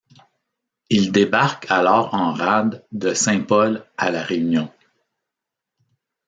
Ils 0.89 1.11
débarquent 1.11 1.69
alors 1.69 2.15
en 2.15 2.33
rade 2.33 2.83
de 2.91 3.13
Saint-Paul 3.13 3.85
à 3.99 4.09
La 4.09 4.23
Réunion. 4.23 4.73